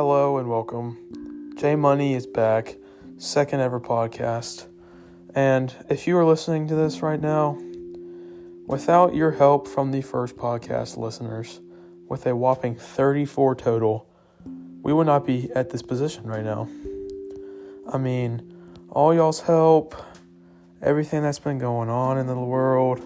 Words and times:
Hello 0.00 0.38
and 0.38 0.48
welcome. 0.48 1.56
J 1.56 1.74
Money 1.74 2.14
is 2.14 2.24
back, 2.24 2.76
second 3.16 3.58
ever 3.58 3.80
podcast. 3.80 4.68
And 5.34 5.74
if 5.90 6.06
you 6.06 6.16
are 6.16 6.24
listening 6.24 6.68
to 6.68 6.76
this 6.76 7.02
right 7.02 7.20
now, 7.20 7.58
without 8.64 9.16
your 9.16 9.32
help 9.32 9.66
from 9.66 9.90
the 9.90 10.00
first 10.00 10.36
podcast 10.36 10.98
listeners, 10.98 11.60
with 12.08 12.28
a 12.28 12.36
whopping 12.36 12.76
34 12.76 13.56
total, 13.56 14.08
we 14.84 14.92
would 14.92 15.08
not 15.08 15.26
be 15.26 15.50
at 15.56 15.70
this 15.70 15.82
position 15.82 16.28
right 16.28 16.44
now. 16.44 16.68
I 17.92 17.98
mean, 17.98 18.56
all 18.90 19.12
y'all's 19.12 19.40
help, 19.40 19.96
everything 20.80 21.24
that's 21.24 21.40
been 21.40 21.58
going 21.58 21.88
on 21.88 22.18
in 22.18 22.28
the 22.28 22.38
world, 22.38 23.04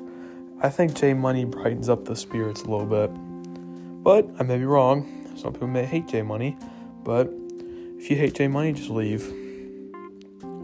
I 0.60 0.68
think 0.68 0.92
J 0.92 1.14
Money 1.14 1.46
brightens 1.46 1.88
up 1.88 2.04
the 2.04 2.16
spirits 2.16 2.60
a 2.60 2.66
little 2.66 2.84
bit. 2.84 3.08
But 4.04 4.28
I 4.38 4.42
may 4.42 4.58
be 4.58 4.66
wrong. 4.66 5.20
Some 5.36 5.54
people 5.54 5.68
may 5.68 5.86
hate 5.86 6.06
J 6.06 6.20
Money, 6.20 6.58
but 7.04 7.32
if 7.98 8.10
you 8.10 8.16
hate 8.16 8.34
J 8.34 8.48
Money, 8.48 8.72
just 8.72 8.90
leave. 8.90 9.32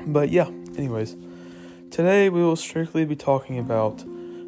But 0.06 0.30
yeah, 0.30 0.48
anyways, 0.76 1.16
today 1.90 2.28
we 2.28 2.42
will 2.42 2.56
strictly 2.56 3.04
be 3.04 3.16
talking 3.16 3.58
about 3.58 4.04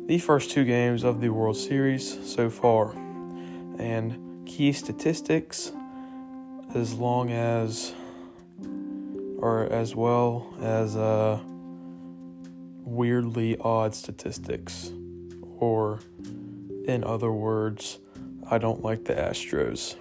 the 0.06 0.18
first 0.18 0.50
two 0.50 0.64
games 0.64 1.04
of 1.04 1.20
the 1.20 1.28
World 1.28 1.56
Series 1.56 2.18
so 2.28 2.50
far 2.50 2.92
and 3.78 4.46
key 4.46 4.72
statistics 4.72 5.72
as 6.74 6.94
long 6.94 7.30
as 7.30 7.94
or 9.38 9.66
as 9.70 9.94
well 9.94 10.52
as 10.60 10.96
uh, 10.96 11.38
weirdly 12.84 13.56
odd 13.60 13.94
statistics 13.94 14.90
or 15.58 16.00
in 16.86 17.04
other 17.04 17.32
words 17.32 17.98
I 18.50 18.58
don't 18.58 18.82
like 18.82 19.04
the 19.04 19.14
Astros. 19.14 19.94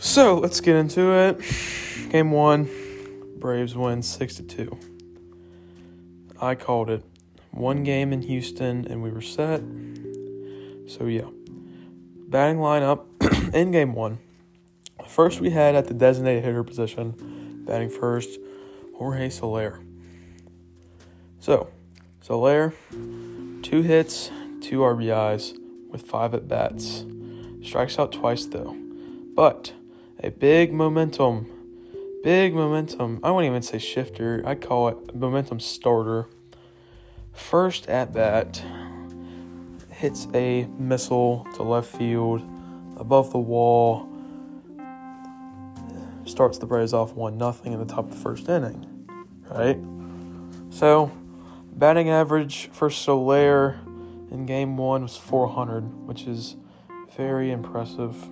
So 0.00 0.38
let's 0.38 0.60
get 0.60 0.76
into 0.76 1.12
it. 1.12 1.40
Game 2.10 2.30
one, 2.30 2.70
Braves 3.38 3.74
win 3.74 4.02
six 4.02 4.36
to 4.36 4.44
two. 4.44 4.78
I 6.40 6.54
called 6.54 6.88
it. 6.88 7.04
One 7.50 7.82
game 7.82 8.12
in 8.12 8.22
Houston 8.22 8.86
and 8.86 9.02
we 9.02 9.10
were 9.10 9.20
set. 9.20 9.60
So 10.86 11.06
yeah. 11.06 11.28
Batting 12.28 12.58
lineup 12.58 13.06
in 13.54 13.72
game 13.72 13.92
one. 13.92 14.18
First 15.08 15.40
we 15.40 15.50
had 15.50 15.74
at 15.74 15.88
the 15.88 15.94
designated 15.94 16.44
hitter 16.44 16.62
position, 16.62 17.64
batting 17.66 17.90
first, 17.90 18.38
Jorge 18.96 19.30
Soler. 19.30 19.80
So, 21.40 21.70
Soler, 22.20 22.74
two 23.62 23.82
hits, 23.82 24.30
two 24.60 24.80
RBIs, 24.80 25.58
with 25.90 26.02
five 26.02 26.34
at 26.34 26.46
bats. 26.46 27.04
Strikes 27.64 27.98
out 27.98 28.12
twice 28.12 28.44
though. 28.44 28.76
But 29.34 29.72
a 30.20 30.30
big 30.30 30.72
momentum, 30.72 31.46
big 32.24 32.54
momentum. 32.54 33.20
I 33.22 33.30
wouldn't 33.30 33.50
even 33.50 33.62
say 33.62 33.78
shifter, 33.78 34.42
I'd 34.44 34.60
call 34.60 34.88
it 34.88 35.14
momentum 35.14 35.60
starter. 35.60 36.26
First 37.32 37.88
at 37.88 38.12
bat 38.12 38.62
hits 39.90 40.26
a 40.34 40.64
missile 40.78 41.46
to 41.54 41.62
left 41.62 41.96
field 41.96 42.42
above 42.96 43.30
the 43.30 43.38
wall. 43.38 44.08
Starts 46.24 46.58
the 46.58 46.66
Braves 46.66 46.92
off 46.92 47.14
1 47.14 47.38
nothing 47.38 47.72
in 47.72 47.78
the 47.78 47.86
top 47.86 48.06
of 48.06 48.10
the 48.10 48.16
first 48.16 48.48
inning. 48.48 49.08
Right? 49.48 49.78
So, 50.70 51.10
batting 51.72 52.10
average 52.10 52.68
for 52.72 52.90
Soler 52.90 53.78
in 54.30 54.46
game 54.46 54.76
one 54.76 55.02
was 55.02 55.16
400, 55.16 56.06
which 56.06 56.24
is 56.24 56.56
very 57.16 57.50
impressive, 57.50 58.28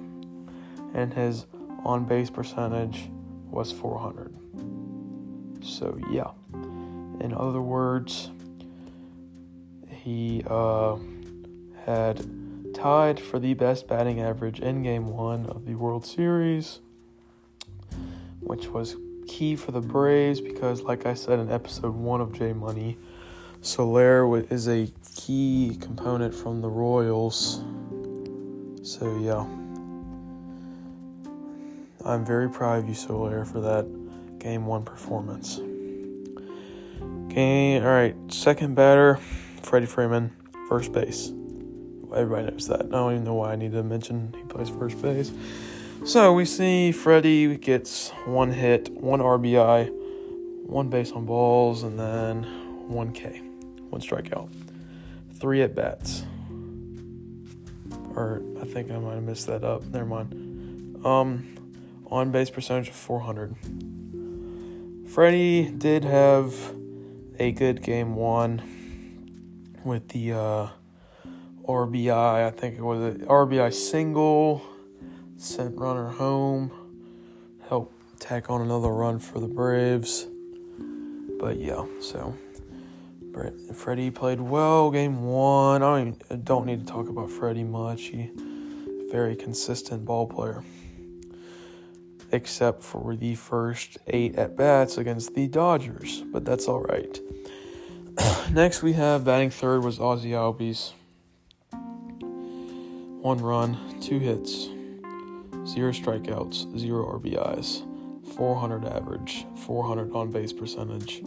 and 0.93 1.15
his 1.15 1.47
on 1.87 2.05
base 2.05 2.31
percentage 2.31 3.09
was 3.49 3.71
400. 3.71 4.35
So, 5.63 5.99
yeah. 6.11 6.33
In 7.21 7.33
other 7.33 7.63
words, 7.63 8.31
he 9.89 10.43
uh, 10.49 10.97
had 11.85 12.27
tied 12.75 13.21
for 13.21 13.39
the 13.39 13.55
best 13.55 13.87
batting 13.87 14.21
average 14.21 14.61
in 14.61 14.83
game 14.83 15.09
one 15.09 15.47
of 15.47 15.65
the 15.65 15.77
World 15.77 16.05
Series, 16.05 16.81
which 18.41 18.67
was 18.69 18.97
key 19.29 19.57
for 19.57 19.71
the 19.71 19.81
Braves 19.81 20.41
because, 20.41 20.83
like 20.83 21.07
I 21.07 21.15
said 21.15 21.39
in 21.39 21.51
episode 21.51 21.95
one 21.95 22.21
of 22.21 22.33
J 22.33 22.53
Money, 22.53 22.99
Soler 23.61 24.45
is 24.53 24.69
a 24.69 24.89
key 25.17 25.79
component 25.81 26.35
from 26.35 26.61
the 26.61 26.69
Royals. 26.69 27.63
So, 28.83 29.19
yeah. 29.19 29.66
I'm 32.07 32.25
very 32.25 32.49
proud 32.49 32.79
of 32.79 32.89
you, 32.89 32.95
Soler, 32.95 33.45
for 33.45 33.61
that 33.61 33.87
game 34.39 34.67
one 34.67 34.85
performance. 34.85 35.61
Okay, 37.27 37.81
all 37.81 37.87
right. 37.87 38.15
Second 38.29 38.77
batter, 38.77 39.17
Freddie 39.63 39.87
Freeman, 39.87 40.31
first 40.69 40.93
base. 40.93 41.33
Everybody 42.15 42.51
knows 42.51 42.69
that. 42.69 42.83
I 42.83 42.89
don't 42.89 43.13
even 43.13 43.25
know 43.25 43.35
why 43.35 43.53
I 43.53 43.57
need 43.57 43.73
to 43.73 43.83
mention 43.83 44.33
he 44.37 44.45
plays 44.45 44.69
first 44.69 45.03
base. 45.03 45.33
So 46.05 46.33
we 46.33 46.45
see 46.45 46.93
Freddie 46.93 47.57
gets 47.57 48.11
one 48.25 48.53
hit, 48.53 48.89
one 48.91 49.21
RBI, 49.21 49.91
one 50.65 50.89
base 50.89 51.11
on 51.11 51.27
balls, 51.27 51.83
and 51.83 51.99
then 51.99 52.45
one 52.89 53.13
K 53.13 53.43
one 53.91 54.01
strikeout, 54.01 54.49
three 55.35 55.63
at 55.63 55.75
bats. 55.75 56.25
Or 58.15 58.43
I 58.61 58.65
think 58.65 58.91
I 58.91 58.99
might 58.99 59.15
have 59.15 59.23
missed 59.23 59.47
that 59.47 59.65
up. 59.65 59.85
Never 59.87 60.07
mind. 60.07 61.05
Um, 61.05 61.56
on 62.11 62.31
base 62.31 62.51
percentage 62.51 62.89
of 62.89 62.95
400. 62.95 63.57
Freddie 65.09 65.71
did 65.71 66.05
have 66.05 66.55
a 67.39 67.53
good 67.53 67.83
game 67.83 68.17
one 68.17 68.63
with 69.85 70.09
the 70.09 70.33
uh, 70.33 70.69
RBI. 71.65 72.47
I 72.47 72.51
think 72.51 72.77
it 72.77 72.83
was 72.83 73.15
an 73.15 73.27
RBI 73.27 73.73
single, 73.73 74.63
sent 75.37 75.77
runner 75.79 76.09
home, 76.09 76.71
helped 77.69 78.21
tack 78.21 78.51
on 78.51 78.61
another 78.61 78.91
run 78.91 79.19
for 79.19 79.41
the 79.41 79.49
Braves. 79.49 80.27
But 81.39 81.59
yeah, 81.59 81.85
so 82.01 82.35
Freddie 83.75 84.11
played 84.11 84.41
well 84.41 84.91
game 84.91 85.23
one. 85.25 85.83
I 85.83 85.99
don't, 85.99 86.09
even, 86.09 86.21
I 86.31 86.37
don't 86.37 86.67
need 86.67 86.87
to 86.87 86.93
talk 86.93 87.09
about 87.09 87.31
Freddie 87.31 87.65
much. 87.65 88.05
He's 88.05 88.31
a 88.31 89.13
very 89.13 89.37
consistent 89.37 90.05
ball 90.05 90.27
player. 90.27 90.65
Except 92.33 92.83
for 92.83 93.15
the 93.15 93.35
first 93.35 93.99
eight 94.09 94.37
at 94.37 94.57
bats 94.57 94.99
against 94.99 95.35
the 95.35 95.47
Dodgers, 95.47 96.23
but 96.33 96.45
that's 96.45 96.67
all 96.67 96.81
right. 96.81 97.21
Next, 98.51 98.83
we 98.83 98.95
have 98.95 99.25
batting 99.25 99.51
third 99.51 99.85
was 99.85 100.01
Ozzie 100.01 100.31
Albies. 100.31 100.93
One 103.21 103.39
run, 103.39 104.01
two 104.01 104.19
hits, 104.19 104.69
zero 105.67 105.93
strikeouts, 105.93 106.79
zero 106.79 107.19
RBIs, 107.19 107.83
400 108.37 108.85
average, 108.87 109.47
400 109.65 110.13
on 110.13 110.31
base 110.31 110.53
percentage. 110.53 111.23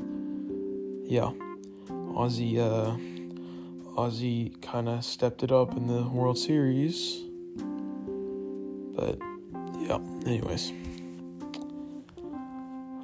Yeah. 1.04 1.32
Ozzie, 2.16 2.60
uh, 2.60 2.96
Ozzie 3.98 4.56
kind 4.62 4.90
of 4.90 5.04
stepped 5.04 5.44
it 5.44 5.52
up 5.52 5.76
in 5.76 5.88
the 5.88 6.04
World 6.04 6.38
Series. 6.38 7.22
But 8.96 9.20
yeah, 9.80 10.00
anyways. 10.26 10.72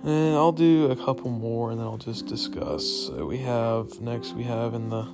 And 0.05 0.35
I'll 0.35 0.51
do 0.51 0.91
a 0.91 0.95
couple 0.95 1.31
more 1.31 1.71
and 1.71 1.79
then 1.79 1.87
I'll 1.87 1.97
just 1.97 2.27
discuss. 2.27 2.85
So 3.07 3.25
we 3.25 3.39
have 3.39 3.99
next 4.01 4.33
we 4.33 4.43
have 4.43 4.75
in 4.75 4.91
the 4.91 5.07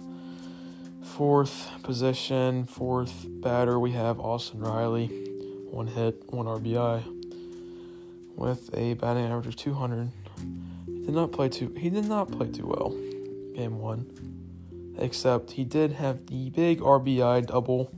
fourth 1.01 1.71
position, 1.81 2.65
fourth 2.65 3.25
batter, 3.25 3.79
we 3.79 3.91
have 3.91 4.19
Austin 4.19 4.59
Riley. 4.59 5.07
One 5.71 5.87
hit, 5.87 6.21
one 6.27 6.45
RBI. 6.45 7.03
With 8.35 8.69
a 8.75 8.95
batting 8.95 9.27
average 9.27 9.45
of 9.47 9.55
200. 9.55 10.11
He 10.85 11.05
did 11.05 11.15
not 11.15 11.31
play 11.31 11.47
too 11.47 11.73
he 11.77 11.89
did 11.89 12.09
not 12.09 12.29
play 12.29 12.49
too 12.49 12.67
well 12.67 12.89
game 13.55 13.79
one. 13.79 14.11
Except 14.97 15.51
he 15.51 15.63
did 15.63 15.93
have 15.93 16.25
the 16.27 16.49
big 16.49 16.81
RBI 16.81 17.47
double, 17.47 17.93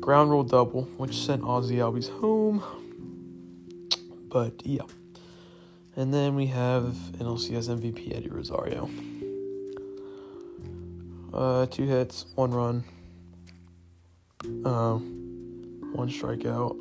ground 0.00 0.30
rule 0.30 0.42
double, 0.42 0.82
which 0.96 1.14
sent 1.14 1.44
Ozzie 1.44 1.76
Albies 1.76 2.10
home. 2.20 2.64
But 4.28 4.66
yeah. 4.66 4.82
And 6.00 6.14
then 6.14 6.34
we 6.34 6.46
have 6.46 6.94
NLCS 7.18 7.68
MVP 7.68 8.16
Eddie 8.16 8.30
Rosario. 8.30 8.88
Uh, 11.30 11.66
two 11.66 11.84
hits, 11.84 12.24
one 12.36 12.52
run, 12.52 12.84
uh, 14.64 14.94
one 14.94 16.08
strikeout, 16.08 16.74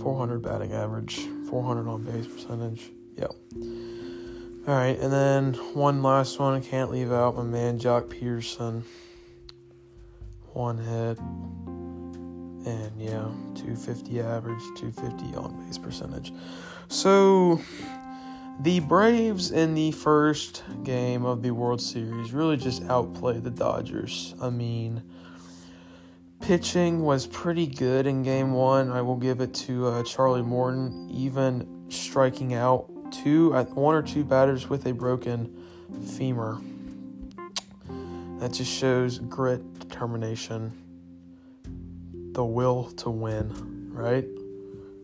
400 0.00 0.40
batting 0.40 0.72
average, 0.72 1.28
400 1.50 1.90
on 1.90 2.04
base 2.04 2.26
percentage. 2.26 2.90
Yeah. 3.18 3.26
All 3.26 4.74
right, 4.74 4.98
and 4.98 5.12
then 5.12 5.52
one 5.74 6.02
last 6.02 6.38
one 6.38 6.54
I 6.54 6.60
can't 6.60 6.90
leave 6.90 7.12
out 7.12 7.36
my 7.36 7.42
man 7.42 7.78
Joc 7.78 8.04
Pederson. 8.04 8.82
One 10.54 10.78
hit, 10.78 11.18
And 12.66 12.92
yeah, 12.98 13.28
250 13.56 14.20
average, 14.22 14.62
250 14.78 15.36
on 15.36 15.66
base 15.66 15.76
percentage. 15.76 16.32
So 16.92 17.58
the 18.60 18.80
Braves 18.80 19.50
in 19.50 19.72
the 19.72 19.92
first 19.92 20.62
game 20.84 21.24
of 21.24 21.42
the 21.42 21.50
World 21.50 21.80
Series 21.80 22.34
really 22.34 22.58
just 22.58 22.82
outplayed 22.84 23.44
the 23.44 23.50
Dodgers. 23.50 24.34
I 24.42 24.50
mean, 24.50 25.02
pitching 26.42 27.02
was 27.02 27.26
pretty 27.26 27.66
good 27.66 28.06
in 28.06 28.22
game 28.22 28.52
one. 28.52 28.90
I 28.90 29.00
will 29.00 29.16
give 29.16 29.40
it 29.40 29.54
to 29.54 29.86
uh, 29.86 30.02
Charlie 30.02 30.42
Morton, 30.42 31.08
even 31.10 31.86
striking 31.88 32.52
out 32.52 32.90
two, 33.10 33.54
uh, 33.54 33.64
one 33.64 33.94
or 33.94 34.02
two 34.02 34.22
batters 34.22 34.68
with 34.68 34.84
a 34.84 34.92
broken 34.92 35.50
femur. 36.06 36.60
That 38.38 38.52
just 38.52 38.70
shows 38.70 39.18
grit, 39.18 39.78
determination, 39.78 40.72
the 42.32 42.44
will 42.44 42.90
to 42.98 43.08
win, 43.08 43.88
right? 43.94 44.26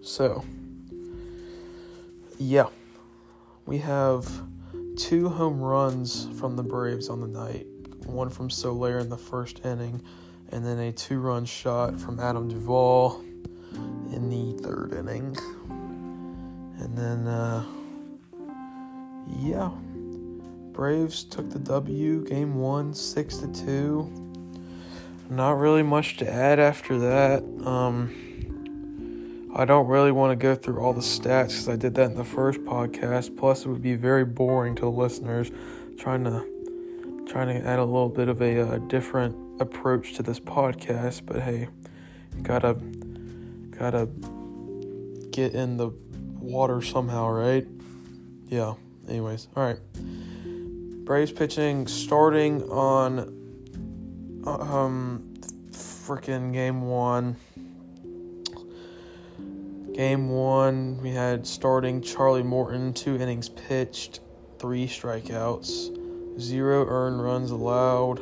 So, 0.03 0.45
yeah, 2.39 2.69
we 3.67 3.79
have 3.79 4.27
two 4.97 5.29
home 5.29 5.61
runs 5.61 6.29
from 6.39 6.57
the 6.57 6.63
Braves 6.63 7.09
on 7.09 7.21
the 7.21 7.27
night. 7.27 7.67
One 8.07 8.31
from 8.31 8.49
Soler 8.49 8.99
in 8.99 9.11
the 9.11 9.19
first 9.19 9.65
inning, 9.65 10.03
and 10.51 10.65
then 10.65 10.79
a 10.79 10.93
two 10.93 11.21
run 11.21 11.45
shot 11.45 12.01
from 12.01 12.19
Adam 12.21 12.49
Duvall 12.49 13.21
in 14.13 14.31
the 14.31 14.63
third 14.63 14.95
inning. 14.95 15.37
And 16.79 16.97
then, 16.97 17.27
uh, 17.27 17.65
yeah, 19.41 19.71
Braves 20.73 21.25
took 21.25 21.51
the 21.51 21.59
W, 21.59 22.25
game 22.25 22.55
one, 22.55 22.95
six 22.95 23.39
to 23.39 23.49
two. 23.53 24.11
Not 25.29 25.59
really 25.59 25.83
much 25.83 26.17
to 26.19 26.33
add 26.33 26.59
after 26.59 26.99
that. 27.01 27.43
Um, 27.67 28.28
I 29.59 29.65
don't 29.65 29.89
really 29.89 30.13
want 30.13 30.31
to 30.31 30.37
go 30.37 30.55
through 30.55 30.79
all 30.79 30.93
the 30.93 31.01
stats 31.01 31.49
because 31.49 31.69
I 31.69 31.75
did 31.75 31.97
that 31.97 32.13
in 32.13 32.15
the 32.15 32.23
first 32.23 32.61
podcast. 32.61 33.37
Plus, 33.37 33.65
it 33.65 33.69
would 33.69 33.83
be 33.83 33.97
very 33.97 34.25
boring 34.25 34.77
to 34.77 34.89
listeners 34.89 35.51
trying 35.99 36.23
to 36.23 36.47
trying 37.27 37.49
to 37.49 37.69
add 37.69 37.81
a 37.81 37.85
little 37.85 38.09
bit 38.09 38.29
of 38.29 38.41
a, 38.41 38.59
a 38.59 38.69
uh, 38.69 38.79
different 38.87 39.61
approach 39.61 40.15
to 40.15 40.23
this 40.23 40.39
podcast. 40.39 41.27
But 41.27 41.41
hey, 41.41 41.67
gotta 42.41 42.75
gotta 43.77 44.09
get 45.33 45.55
in 45.55 45.77
the 45.77 45.91
water 46.39 46.81
somehow, 46.81 47.29
right? 47.29 47.67
Yeah. 48.47 48.75
Anyways, 49.09 49.49
all 49.57 49.65
right. 49.65 49.81
Braves 51.05 51.33
pitching 51.33 51.89
starting 51.89 52.63
on 52.71 53.19
um 54.47 55.35
freaking 55.73 56.53
game 56.53 56.83
1. 56.83 57.35
Game 59.99 60.29
1, 60.29 61.03
we 61.03 61.11
had 61.11 61.45
starting 61.45 62.01
Charlie 62.01 62.45
Morton, 62.45 62.93
2 62.93 63.17
innings 63.17 63.49
pitched, 63.49 64.21
3 64.61 64.87
strikeouts, 64.87 66.39
0 66.39 66.87
earned 66.89 67.21
runs 67.21 67.51
allowed. 67.51 68.21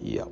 Yep. 0.00 0.28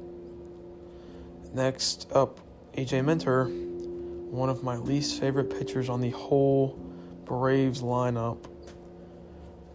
Next 1.52 2.06
up, 2.14 2.38
AJ 2.76 3.04
Minter, 3.04 3.46
one 3.46 4.48
of 4.48 4.62
my 4.62 4.76
least 4.76 5.20
favorite 5.20 5.50
pitchers 5.50 5.88
on 5.88 6.00
the 6.00 6.10
whole 6.10 6.78
Braves 7.24 7.82
lineup. 7.82 8.38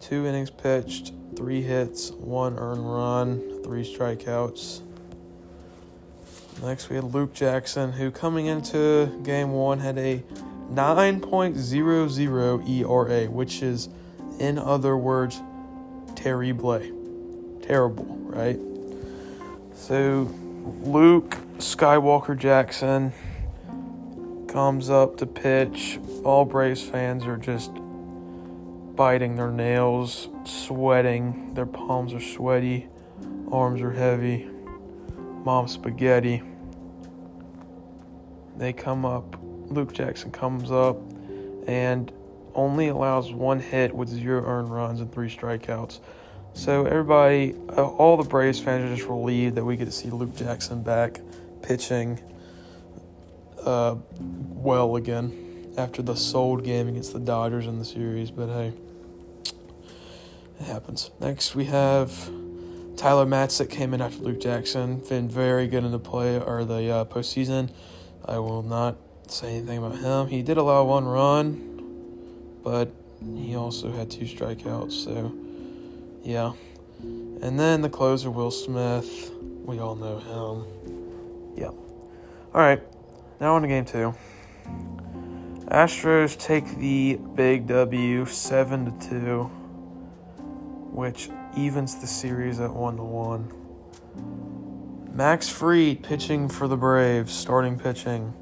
Two 0.00 0.24
innings 0.24 0.48
pitched, 0.48 1.12
three 1.36 1.60
hits, 1.60 2.12
one 2.12 2.58
earned 2.58 2.90
run, 2.90 3.62
three 3.62 3.84
strikeouts. 3.84 4.80
Next, 6.62 6.90
we 6.90 6.96
had 6.96 7.04
Luke 7.04 7.32
Jackson, 7.32 7.90
who 7.90 8.10
coming 8.10 8.44
into 8.44 9.06
game 9.22 9.52
one 9.52 9.78
had 9.78 9.96
a 9.96 10.22
9.00 10.72 12.68
ERA, 12.68 13.30
which 13.30 13.62
is, 13.62 13.88
in 14.38 14.58
other 14.58 14.94
words, 14.98 15.40
terrible. 16.16 16.82
Terrible, 17.62 18.04
right? 18.24 18.58
So, 19.74 20.30
Luke 20.82 21.38
Skywalker 21.56 22.36
Jackson 22.36 23.12
comes 24.46 24.90
up 24.90 25.16
to 25.16 25.26
pitch. 25.26 25.98
All 26.24 26.44
Braves 26.44 26.82
fans 26.82 27.24
are 27.24 27.38
just 27.38 27.72
biting 28.96 29.36
their 29.36 29.50
nails, 29.50 30.28
sweating. 30.44 31.54
Their 31.54 31.64
palms 31.64 32.12
are 32.12 32.20
sweaty, 32.20 32.86
arms 33.50 33.80
are 33.80 33.92
heavy. 33.92 34.46
Mom 35.42 35.66
spaghetti. 35.66 36.42
They 38.60 38.74
come 38.74 39.06
up. 39.06 39.38
Luke 39.68 39.94
Jackson 39.94 40.30
comes 40.30 40.70
up 40.70 40.98
and 41.66 42.12
only 42.54 42.88
allows 42.88 43.32
one 43.32 43.58
hit 43.58 43.94
with 43.94 44.10
zero 44.10 44.44
earned 44.44 44.70
runs 44.70 45.00
and 45.00 45.10
three 45.10 45.34
strikeouts. 45.34 46.00
So 46.52 46.84
everybody, 46.84 47.54
uh, 47.70 47.86
all 47.86 48.18
the 48.18 48.28
Braves 48.28 48.60
fans 48.60 48.84
are 48.84 48.94
just 48.94 49.08
relieved 49.08 49.54
that 49.54 49.64
we 49.64 49.76
get 49.76 49.86
to 49.86 49.90
see 49.90 50.10
Luke 50.10 50.36
Jackson 50.36 50.82
back 50.82 51.20
pitching 51.62 52.20
uh, 53.64 53.96
well 54.18 54.96
again 54.96 55.72
after 55.78 56.02
the 56.02 56.14
sold 56.14 56.62
game 56.62 56.86
against 56.86 57.14
the 57.14 57.20
Dodgers 57.20 57.66
in 57.66 57.78
the 57.78 57.84
series. 57.86 58.30
But 58.30 58.48
hey, 58.48 58.72
it 60.60 60.66
happens. 60.66 61.10
Next, 61.18 61.54
we 61.54 61.64
have 61.64 62.10
Tyler 62.98 63.24
Matzek 63.24 63.70
came 63.70 63.94
in 63.94 64.02
after 64.02 64.22
Luke 64.22 64.40
Jackson. 64.40 64.98
Been 65.08 65.30
very 65.30 65.66
good 65.66 65.82
in 65.82 65.92
the 65.92 65.98
play 65.98 66.38
or 66.38 66.66
the 66.66 66.90
uh, 66.90 67.04
postseason. 67.06 67.70
I 68.30 68.38
will 68.38 68.62
not 68.62 68.96
say 69.26 69.56
anything 69.56 69.78
about 69.78 69.98
him. 69.98 70.28
He 70.28 70.42
did 70.42 70.56
allow 70.56 70.84
one 70.84 71.04
run, 71.04 72.60
but 72.62 72.92
he 73.20 73.56
also 73.56 73.90
had 73.90 74.08
two 74.08 74.24
strikeouts. 74.24 74.92
So, 74.92 75.32
yeah. 76.22 76.52
And 77.02 77.58
then 77.58 77.82
the 77.82 77.88
closer, 77.88 78.30
Will 78.30 78.52
Smith. 78.52 79.32
We 79.64 79.80
all 79.80 79.96
know 79.96 80.18
him. 80.18 81.56
Yeah. 81.56 81.70
All 82.54 82.60
right. 82.60 82.80
Now 83.40 83.56
on 83.56 83.62
to 83.62 83.68
game 83.68 83.84
two. 83.84 84.14
Astros 85.66 86.38
take 86.38 86.76
the 86.78 87.18
big 87.34 87.66
W, 87.66 88.26
seven 88.26 88.84
to 88.84 89.08
two, 89.08 89.44
which 90.92 91.30
evens 91.56 91.96
the 91.96 92.06
series 92.06 92.60
at 92.60 92.72
one 92.72 92.96
to 92.96 93.02
one. 93.02 93.59
Max 95.12 95.48
Fried 95.48 96.02
pitching 96.02 96.48
for 96.48 96.68
the 96.68 96.76
Braves, 96.76 97.32
starting 97.32 97.78
pitching. 97.78 98.32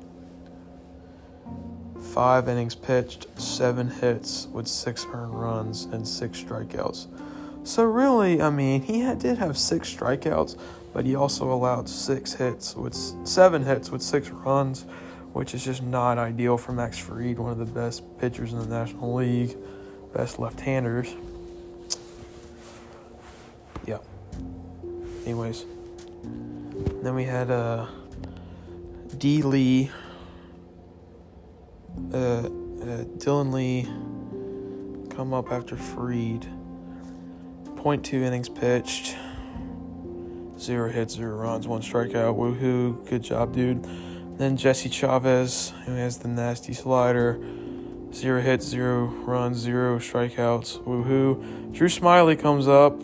Five 2.12 2.48
innings 2.48 2.74
pitched, 2.74 3.26
seven 3.40 3.88
hits 3.88 4.46
with 4.52 4.68
six 4.68 5.06
earned 5.12 5.40
runs 5.40 5.84
and 5.86 6.06
six 6.06 6.42
strikeouts. 6.42 7.06
So 7.66 7.84
really, 7.84 8.40
I 8.40 8.50
mean, 8.50 8.82
he 8.82 9.00
had, 9.00 9.18
did 9.18 9.38
have 9.38 9.56
six 9.58 9.94
strikeouts, 9.94 10.58
but 10.92 11.04
he 11.06 11.14
also 11.14 11.50
allowed 11.50 11.88
six 11.88 12.34
hits 12.34 12.74
with 12.76 12.94
seven 12.94 13.64
hits 13.64 13.90
with 13.90 14.02
six 14.02 14.28
runs, 14.30 14.84
which 15.32 15.54
is 15.54 15.64
just 15.64 15.82
not 15.82 16.18
ideal 16.18 16.58
for 16.58 16.72
Max 16.72 16.98
Fried, 16.98 17.38
one 17.38 17.52
of 17.52 17.58
the 17.58 17.66
best 17.66 18.02
pitchers 18.18 18.52
in 18.52 18.58
the 18.58 18.66
National 18.66 19.14
League, 19.14 19.56
best 20.14 20.38
left-handers. 20.38 21.14
Yeah. 23.86 23.98
Anyways, 25.24 25.64
then 27.02 27.14
we 27.14 27.24
had 27.24 27.50
uh, 27.50 27.86
D. 29.16 29.42
Lee, 29.42 29.90
uh, 32.12 32.16
uh, 32.16 32.44
Dylan 33.18 33.52
Lee 33.52 33.84
come 35.14 35.32
up 35.32 35.50
after 35.52 35.76
Fried. 35.76 36.46
0.2 37.76 38.12
innings 38.14 38.48
pitched, 38.48 39.16
zero 40.58 40.90
hits, 40.90 41.14
zero 41.14 41.36
runs, 41.36 41.68
one 41.68 41.80
strikeout. 41.80 42.36
Woohoo! 42.36 43.08
Good 43.08 43.22
job, 43.22 43.54
dude. 43.54 43.86
Then 44.36 44.56
Jesse 44.56 44.88
Chavez, 44.88 45.72
who 45.86 45.94
has 45.94 46.18
the 46.18 46.28
nasty 46.28 46.74
slider. 46.74 47.40
Zero 48.12 48.40
hits, 48.40 48.66
zero 48.66 49.06
runs, 49.06 49.58
zero 49.58 49.98
strikeouts. 49.98 50.82
Woohoo. 50.84 51.72
Drew 51.72 51.88
Smyly 51.88 52.38
comes 52.38 52.66
up. 52.66 53.00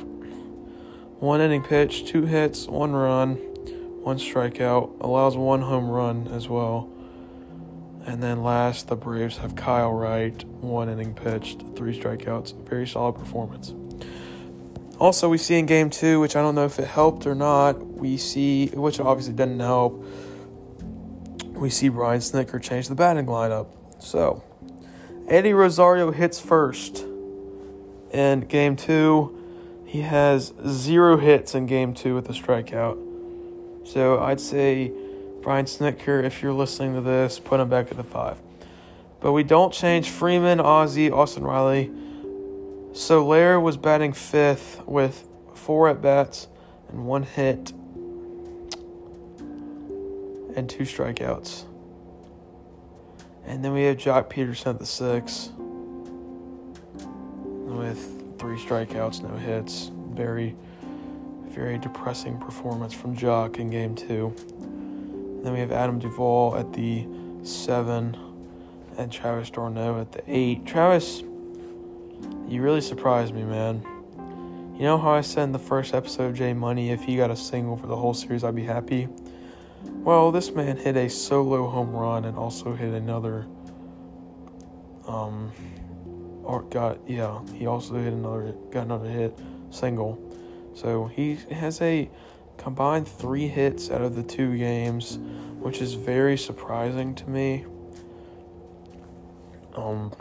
One 1.21 1.41
inning 1.41 1.63
pitch, 1.63 2.07
two 2.07 2.27
hits, 2.27 2.67
one 2.67 2.93
run, 2.93 3.39
one 4.05 4.19
strikeout. 4.19 5.01
Allows 5.01 5.37
one 5.37 5.63
home 5.63 5.89
run 5.89 6.29
as 6.29 6.49
well. 6.49 6.91
And 8.07 8.23
then 8.23 8.43
last, 8.43 8.89
the 8.89 8.97
Braves 8.97 9.39
have 9.39 9.57
Kyle 9.57 9.93
Wright, 9.93 10.45
one 10.61 10.91
inning 10.91 11.15
pitched, 11.15 11.63
three 11.75 11.99
strikeouts. 11.99 12.69
Very 12.69 12.87
solid 12.87 13.15
performance. 13.15 13.75
Also, 14.99 15.29
we 15.29 15.39
see 15.39 15.59
in 15.59 15.67
game 15.67 15.91
two, 15.91 16.21
which 16.21 16.37
I 16.37 16.43
don't 16.43 16.55
know 16.55 16.67
if 16.67 16.79
it 16.79 16.87
helped 16.87 17.27
or 17.27 17.35
not, 17.35 17.85
we 17.85 18.17
see, 18.17 18.67
which 18.69 19.01
obviously 19.01 19.33
didn't 19.33 19.59
help, 19.59 20.05
we 21.53 21.71
see 21.71 21.89
Brian 21.89 22.21
Snitker 22.21 22.63
change 22.63 22.89
the 22.89 22.95
batting 22.95 23.27
lineup. 23.27 23.69
So, 23.99 24.45
Eddie 25.27 25.55
Rosario 25.55 26.11
hits 26.11 26.39
first 26.39 27.07
in 28.13 28.41
game 28.41 28.77
two. 28.77 29.41
He 29.87 30.03
has 30.03 30.53
zero 30.69 31.17
hits 31.17 31.55
in 31.55 31.67
game 31.67 31.95
two 31.95 32.15
with 32.15 32.29
a 32.29 32.33
strikeout. 32.33 33.13
So, 33.85 34.19
I'd 34.21 34.41
say 34.41 34.93
Brian 35.43 35.67
Snitker, 35.67 36.25
if 36.25 36.43
you're 36.43 36.53
listening 36.53 36.95
to 36.95 37.00
this, 37.00 37.38
put 37.38 37.61
him 37.61 37.69
back 37.69 37.91
at 37.91 37.97
the 37.97 38.05
five. 38.05 38.38
But 39.21 39.33
we 39.33 39.43
don't 39.43 39.73
change 39.73 40.11
Freeman, 40.11 40.61
Ozzie, 40.61 41.11
Austin 41.11 41.45
Riley. 41.45 41.91
Soler 42.93 43.59
was 43.59 43.76
batting 43.76 44.12
fifth 44.12 44.83
with 44.87 45.26
four 45.55 45.88
at 45.88 46.00
bats 46.00 46.49
and 46.88 47.07
one 47.07 47.23
hit 47.25 47.73
and 50.57 50.69
two 50.69 50.85
strikeouts. 50.85 51.64
And 53.47 53.64
then 53.64 53.73
we 53.73 53.83
have 53.85 53.97
Joc 53.97 54.31
Pederson 54.31 54.69
at 54.69 54.79
the 54.79 54.87
six 54.87 55.50
with 57.67 58.38
three 58.38 58.57
strikeouts, 58.59 59.23
no 59.23 59.37
hits. 59.37 59.91
Very, 60.12 60.57
very 61.55 61.79
depressing 61.79 62.39
performance 62.39 62.93
from 62.93 63.17
Joc 63.17 63.59
in 63.59 63.71
game 63.71 63.95
two. 63.95 64.35
Then 65.43 65.53
we 65.53 65.61
have 65.61 65.71
Adam 65.71 65.99
Duvall 65.99 66.57
at 66.57 66.73
the 66.73 67.07
seven 67.43 68.17
and 68.99 69.13
Travis 69.13 69.51
d'Arnaud 69.51 70.01
at 70.01 70.13
the 70.13 70.23
eight. 70.27 70.67
Travis, 70.67 71.23
you 72.49 72.61
really 72.61 72.81
surprised 72.81 73.35
me, 73.35 73.45
man. 73.45 73.83
You 74.77 74.83
know 74.83 74.99
how 74.99 75.11
I 75.11 75.21
said 75.21 75.45
in 75.45 75.53
the 75.53 75.59
first 75.59 75.95
episode 75.95 76.31
of 76.31 76.35
J 76.35 76.53
Money, 76.53 76.91
if 76.91 77.05
he 77.05 77.17
got 77.17 77.31
a 77.31 77.37
single 77.37 77.77
for 77.77 77.87
the 77.87 77.97
whole 77.97 78.15
series, 78.15 78.43
I'd 78.43 78.57
be 78.57 78.65
happy? 78.65 79.09
Well, 79.85 80.33
this 80.33 80.51
man 80.51 80.77
hit 80.77 80.97
a 80.97 81.09
solo 81.09 81.69
home 81.69 81.93
run 81.93 82.25
and 82.25 82.37
also 82.37 82.75
hit 82.75 82.93
another. 82.93 83.47
Um, 85.07 85.53
or 86.43 86.63
got 86.63 86.99
yeah, 87.07 87.41
he 87.55 87.67
also 87.67 87.95
hit 87.95 88.13
another 88.13 88.55
got 88.71 88.87
another 88.87 89.09
hit 89.09 89.39
single, 89.71 90.19
so 90.75 91.07
he 91.07 91.37
has 91.50 91.81
a 91.81 92.11
combined 92.57 93.09
three 93.09 93.49
hits 93.49 93.90
out 93.90 94.02
of 94.02 94.16
the 94.16 94.23
two 94.23 94.57
games, 94.57 95.19
which 95.59 95.81
is 95.81 95.95
very 95.95 96.37
surprising 96.37 97.14
to 97.14 97.28
me. 97.31 97.64
Um, 99.75 100.12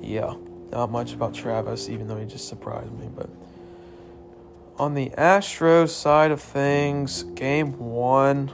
yeah, 0.00 0.34
not 0.70 0.90
much 0.90 1.12
about 1.12 1.34
Travis, 1.34 1.88
even 1.88 2.08
though 2.08 2.18
he 2.18 2.26
just 2.26 2.48
surprised 2.48 2.92
me, 2.92 3.08
but. 3.14 3.28
On 4.78 4.94
the 4.94 5.10
Astros 5.10 5.90
side 5.90 6.30
of 6.30 6.40
things, 6.40 7.24
game 7.34 7.78
one 7.78 8.50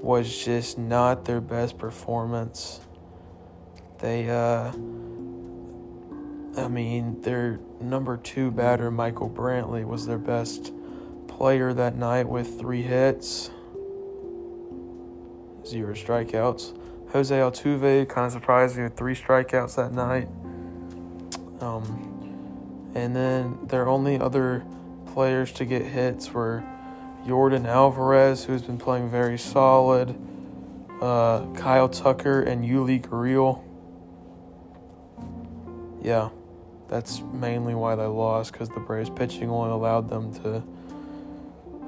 was 0.00 0.44
just 0.44 0.78
not 0.78 1.26
their 1.26 1.42
best 1.42 1.76
performance. 1.76 2.80
They, 3.98 4.30
uh, 4.30 4.72
I 6.56 6.68
mean, 6.68 7.20
their 7.20 7.60
number 7.80 8.16
two 8.16 8.50
batter, 8.50 8.90
Michael 8.90 9.30
Brantley, 9.30 9.84
was 9.84 10.06
their 10.06 10.18
best 10.18 10.72
player 11.28 11.72
that 11.72 11.96
night 11.96 12.28
with 12.28 12.58
three 12.58 12.82
hits, 12.82 13.50
zero 15.66 15.94
strikeouts. 15.94 16.76
Jose 17.12 17.34
Altuve 17.34 18.08
kind 18.08 18.26
of 18.26 18.32
surprised 18.32 18.76
me 18.76 18.84
with 18.84 18.96
three 18.96 19.14
strikeouts 19.14 19.76
that 19.76 19.92
night. 19.92 20.28
Um, 21.60 22.92
and 22.94 23.14
then 23.14 23.58
their 23.66 23.88
only 23.88 24.18
other 24.18 24.64
players 25.06 25.52
to 25.52 25.64
get 25.64 25.82
hits 25.82 26.32
were 26.32 26.62
Yordan 27.26 27.66
Alvarez, 27.66 28.44
who's 28.44 28.62
been 28.62 28.78
playing 28.78 29.10
very 29.10 29.38
solid, 29.38 30.16
uh, 31.00 31.46
Kyle 31.54 31.88
Tucker, 31.88 32.42
and 32.42 32.64
Yuli 32.64 33.00
Gurriel. 33.00 33.62
Yeah, 36.02 36.30
that's 36.90 37.22
mainly 37.32 37.74
why 37.74 37.94
they 37.94 38.04
lost 38.04 38.52
because 38.52 38.68
the 38.68 38.80
Braves 38.80 39.08
pitching 39.08 39.48
only 39.48 39.70
allowed 39.70 40.10
them 40.10 40.34
to. 40.42 40.62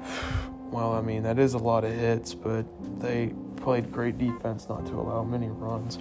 Well, 0.71 0.93
I 0.93 1.01
mean, 1.01 1.21
that 1.21 1.37
is 1.37 1.53
a 1.53 1.59
lot 1.59 1.83
of 1.83 1.93
hits, 1.93 2.33
but 2.33 2.65
they 2.99 3.31
played 3.57 3.91
great 3.91 4.17
defense 4.17 4.67
not 4.67 4.87
to 4.87 4.93
allow 4.93 5.23
many 5.23 5.47
runs. 5.47 5.99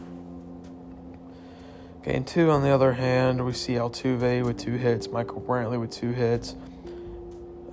Game 2.03 2.25
two, 2.25 2.51
on 2.51 2.63
the 2.63 2.71
other 2.71 2.95
hand, 2.95 3.45
we 3.45 3.53
see 3.53 3.75
Altuve 3.75 4.43
with 4.43 4.59
two 4.59 4.77
hits, 4.77 5.09
Michael 5.09 5.43
Brantley 5.43 5.79
with 5.79 5.91
two 5.91 6.13
hits, 6.13 6.57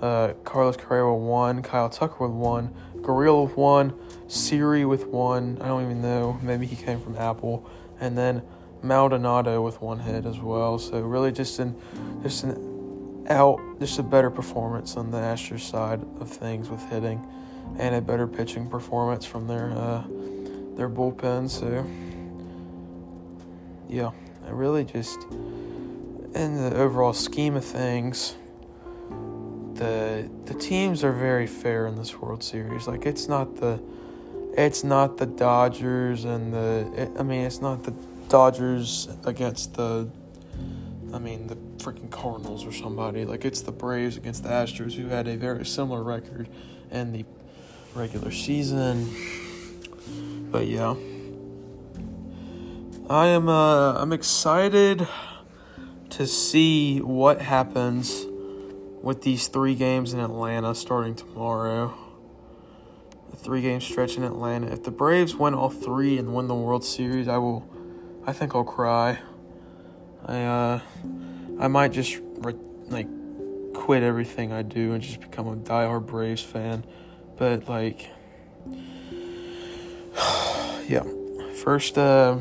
uh, 0.02 0.34
Carlos 0.44 0.76
Correa 0.76 1.10
with 1.10 1.22
one, 1.22 1.62
Kyle 1.62 1.88
Tucker 1.88 2.28
with 2.28 2.36
one, 2.36 2.74
Gurriel 2.96 3.46
with 3.46 3.56
one, 3.56 3.94
Siri 4.28 4.84
with 4.84 5.06
one. 5.06 5.56
I 5.62 5.68
don't 5.68 5.82
even 5.82 6.02
know. 6.02 6.38
Maybe 6.42 6.66
he 6.66 6.76
came 6.76 7.00
from 7.00 7.16
Apple, 7.16 7.66
and 7.98 8.18
then 8.18 8.42
Maldonado 8.82 9.62
with 9.62 9.80
one 9.80 9.98
hit 9.98 10.26
as 10.26 10.38
well. 10.38 10.78
So 10.78 11.00
really, 11.00 11.32
just 11.32 11.58
an 11.58 11.74
just 12.22 12.44
an 12.44 13.26
out, 13.28 13.60
just 13.78 13.98
a 13.98 14.02
better 14.02 14.30
performance 14.30 14.96
on 14.96 15.10
the 15.10 15.18
Astros 15.18 15.60
side 15.60 16.02
of 16.20 16.28
things 16.28 16.68
with 16.68 16.82
hitting, 16.90 17.24
and 17.78 17.94
a 17.94 18.00
better 18.00 18.26
pitching 18.26 18.68
performance 18.68 19.24
from 19.24 19.46
their 19.46 19.70
uh, 19.72 20.04
their 20.76 20.88
bullpen. 20.88 21.48
So 21.48 21.86
yeah, 23.88 24.10
I 24.46 24.50
really 24.50 24.84
just 24.84 25.22
in 26.34 26.56
the 26.56 26.76
overall 26.76 27.12
scheme 27.12 27.56
of 27.56 27.64
things 27.64 28.36
the 29.80 30.30
the 30.44 30.54
teams 30.54 31.02
are 31.02 31.12
very 31.12 31.46
fair 31.46 31.86
in 31.86 31.96
this 31.96 32.14
World 32.20 32.44
Series. 32.44 32.86
Like 32.86 33.06
it's 33.06 33.28
not 33.28 33.56
the 33.56 33.80
it's 34.52 34.84
not 34.84 35.16
the 35.16 35.26
Dodgers 35.26 36.24
and 36.26 36.52
the 36.52 36.92
it, 36.94 37.10
I 37.18 37.22
mean 37.22 37.46
it's 37.46 37.62
not 37.62 37.82
the 37.82 37.94
Dodgers 38.30 39.08
against 39.24 39.74
the 39.74 40.08
I 41.12 41.18
mean 41.18 41.48
the 41.48 41.56
freaking 41.84 42.10
Cardinals 42.10 42.64
or 42.64 42.70
somebody. 42.70 43.24
Like 43.24 43.44
it's 43.44 43.60
the 43.60 43.72
Braves 43.72 44.16
against 44.16 44.44
the 44.44 44.48
Astros 44.48 44.94
who 44.94 45.08
had 45.08 45.26
a 45.26 45.36
very 45.36 45.66
similar 45.66 46.02
record 46.04 46.48
in 46.92 47.12
the 47.12 47.24
regular 47.94 48.30
season. 48.30 49.10
But 50.52 50.68
yeah. 50.68 50.94
I 53.08 53.26
am 53.26 53.48
uh 53.48 53.94
I'm 53.94 54.12
excited 54.12 55.08
to 56.10 56.26
see 56.26 56.98
what 57.00 57.40
happens 57.40 58.26
with 59.02 59.22
these 59.22 59.48
three 59.48 59.74
games 59.74 60.12
in 60.12 60.20
Atlanta 60.20 60.76
starting 60.76 61.16
tomorrow. 61.16 61.94
A 63.32 63.36
three 63.36 63.62
game 63.62 63.80
stretch 63.80 64.16
in 64.16 64.22
Atlanta. 64.22 64.68
If 64.68 64.84
the 64.84 64.92
Braves 64.92 65.34
win 65.34 65.54
all 65.54 65.70
three 65.70 66.18
and 66.18 66.32
win 66.32 66.46
the 66.46 66.54
World 66.54 66.84
Series, 66.84 67.26
I 67.26 67.38
will. 67.38 67.68
I 68.26 68.32
think 68.32 68.54
I'll 68.54 68.64
cry. 68.64 69.18
I 70.26 70.42
uh, 70.42 70.80
I 71.58 71.68
might 71.68 71.92
just 71.92 72.20
re- 72.38 72.54
like 72.88 73.08
quit 73.74 74.02
everything 74.02 74.52
I 74.52 74.62
do 74.62 74.92
and 74.92 75.02
just 75.02 75.20
become 75.20 75.46
a 75.46 75.56
diehard 75.56 76.06
Braves 76.06 76.42
fan. 76.42 76.84
But 77.36 77.68
like, 77.68 78.10
yeah, 80.88 81.04
first 81.62 81.96
uh, 81.96 82.38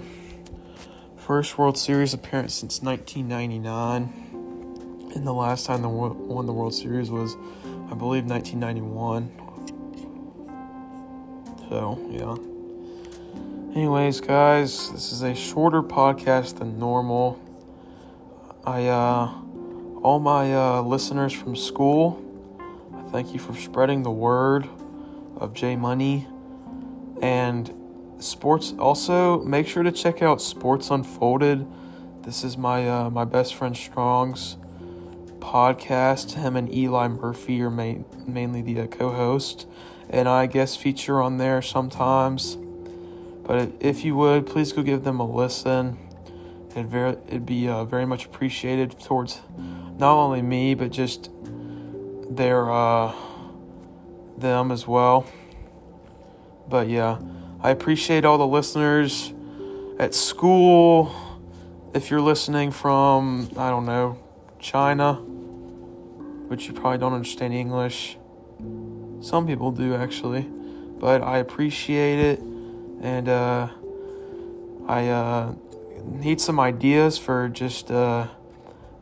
first 1.17 1.57
World 1.57 1.77
Series 1.77 2.13
appearance 2.13 2.53
since 2.53 2.81
1999 2.81 4.29
and 5.15 5.25
the 5.25 5.33
last 5.33 5.65
time 5.65 5.81
they 5.81 5.87
won 5.87 6.45
the 6.45 6.53
World 6.53 6.73
Series 6.73 7.09
was, 7.09 7.35
I 7.91 7.95
believe, 7.95 8.25
1991. 8.25 9.31
So, 11.69 11.99
yeah. 12.09 12.48
Anyways, 13.75 14.19
guys, 14.19 14.91
this 14.91 15.11
is 15.11 15.21
a 15.21 15.35
shorter 15.35 15.83
podcast 15.83 16.57
than 16.57 16.79
normal. 16.79 17.39
I, 18.65 18.87
uh, 18.87 19.31
all 20.01 20.19
my 20.19 20.55
uh, 20.55 20.81
listeners 20.81 21.33
from 21.33 21.55
school, 21.55 22.19
I 22.91 23.03
thank 23.11 23.31
you 23.31 23.39
for 23.39 23.53
spreading 23.53 24.01
the 24.01 24.09
word 24.09 24.67
of 25.37 25.53
J 25.53 25.75
Money. 25.75 26.27
And 27.21 27.71
sports, 28.17 28.73
also, 28.79 29.43
make 29.43 29.67
sure 29.67 29.83
to 29.83 29.91
check 29.91 30.23
out 30.23 30.41
Sports 30.41 30.89
Unfolded. 30.89 31.67
This 32.23 32.43
is 32.43 32.57
my 32.57 32.89
uh, 32.89 33.11
my 33.11 33.23
best 33.23 33.53
friend 33.53 33.77
Strong's 33.77 34.57
podcast. 35.37 36.33
Him 36.33 36.55
and 36.55 36.73
Eli 36.73 37.07
Murphy 37.07 37.61
are 37.61 37.69
main, 37.69 38.03
mainly 38.25 38.63
the 38.63 38.81
uh, 38.81 38.87
co 38.87 39.11
host, 39.11 39.67
and 40.09 40.27
I 40.27 40.47
guess 40.47 40.75
feature 40.75 41.21
on 41.21 41.37
there 41.37 41.61
sometimes. 41.61 42.57
But 43.49 43.71
if 43.79 44.05
you 44.05 44.15
would, 44.15 44.45
please 44.45 44.73
go 44.73 44.83
give 44.83 45.03
them 45.03 45.19
a 45.19 45.27
listen. 45.27 45.97
It'd, 46.69 46.85
very, 46.85 47.17
it'd 47.25 47.47
be 47.47 47.67
uh, 47.67 47.83
very 47.83 48.05
much 48.05 48.25
appreciated 48.25 48.99
towards 48.99 49.41
not 49.97 50.13
only 50.13 50.43
me, 50.43 50.75
but 50.75 50.91
just 50.91 51.31
their 52.29 52.69
uh, 52.71 53.11
them 54.37 54.71
as 54.71 54.85
well. 54.85 55.25
But 56.69 56.89
yeah, 56.89 57.17
I 57.59 57.71
appreciate 57.71 58.23
all 58.23 58.37
the 58.37 58.45
listeners 58.45 59.33
at 59.97 60.13
school. 60.13 61.11
If 61.95 62.11
you're 62.11 62.21
listening 62.21 62.69
from, 62.69 63.49
I 63.57 63.71
don't 63.71 63.87
know, 63.87 64.19
China, 64.59 65.13
which 65.13 66.67
you 66.67 66.73
probably 66.73 66.99
don't 66.99 67.13
understand 67.13 67.55
English. 67.55 68.15
Some 69.21 69.47
people 69.47 69.71
do 69.71 69.95
actually, 69.95 70.43
but 70.99 71.23
I 71.23 71.39
appreciate 71.39 72.19
it, 72.19 72.43
and 73.01 73.29
uh, 73.29 73.69
I 74.87 75.07
uh, 75.07 75.53
need 76.03 76.41
some 76.41 76.59
ideas 76.59 77.17
for 77.17 77.49
just 77.49 77.91
uh, 77.91 78.27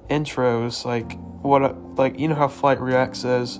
intros, 0.09 0.85
like 0.85 1.17
what, 1.41 1.95
like 1.97 2.19
you 2.19 2.27
know 2.27 2.35
how 2.35 2.47
Flight 2.47 2.79
React 2.79 3.15
says, 3.15 3.59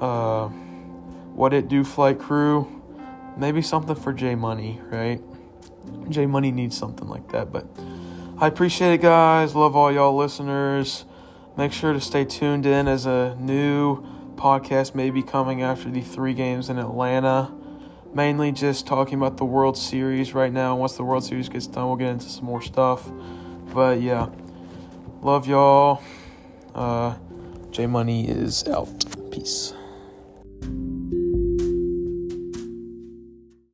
uh, 0.00 0.48
What 0.48 1.52
It 1.52 1.68
Do 1.68 1.84
Flight 1.84 2.18
Crew. 2.18 2.76
Maybe 3.36 3.62
something 3.62 3.94
for 3.94 4.12
J 4.12 4.34
Money, 4.34 4.80
right? 4.90 5.20
J 6.08 6.26
Money 6.26 6.50
needs 6.50 6.76
something 6.76 7.08
like 7.08 7.30
that. 7.32 7.52
But 7.52 7.66
I 8.38 8.46
appreciate 8.46 8.94
it, 8.94 9.02
guys. 9.02 9.54
Love 9.54 9.76
all 9.76 9.92
y'all 9.92 10.16
listeners. 10.16 11.04
Make 11.56 11.72
sure 11.72 11.92
to 11.92 12.00
stay 12.00 12.24
tuned 12.24 12.66
in 12.66 12.88
as 12.88 13.06
a 13.06 13.36
new 13.38 14.04
podcast 14.34 14.94
may 14.94 15.10
be 15.10 15.22
coming 15.22 15.62
after 15.62 15.90
the 15.90 16.00
three 16.00 16.32
games 16.32 16.70
in 16.70 16.78
Atlanta. 16.78 17.52
Mainly 18.12 18.50
just 18.50 18.86
talking 18.86 19.14
about 19.14 19.36
the 19.36 19.44
World 19.44 19.76
Series 19.76 20.34
right 20.34 20.52
now. 20.52 20.76
Once 20.76 20.96
the 20.96 21.04
World 21.04 21.24
Series 21.24 21.48
gets 21.48 21.66
done, 21.66 21.86
we'll 21.86 21.96
get 21.96 22.08
into 22.08 22.28
some 22.28 22.44
more 22.44 22.60
stuff. 22.60 23.10
But 23.72 24.00
yeah, 24.00 24.28
love 25.22 25.46
y'all. 25.46 26.02
Uh, 26.74 27.14
J 27.70 27.86
Money 27.86 28.28
is 28.28 28.66
out. 28.66 29.04
Peace. 29.30 29.74